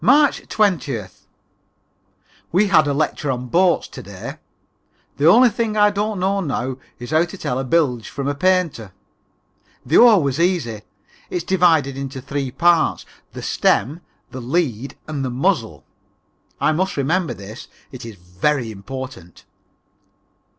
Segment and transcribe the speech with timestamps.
[0.03, 1.27] March 20th.
[2.51, 4.39] We had a lecture on boats to day.
[5.17, 8.33] The only thing I don't know now is how to tell a bilge from a
[8.33, 8.93] painter.
[9.85, 10.71] The oar was easy.
[10.71, 10.85] It
[11.29, 14.01] is divided into three parts, the stem,
[14.31, 15.85] the lead and the muzzle.
[16.59, 19.45] I must remember this, it is very important.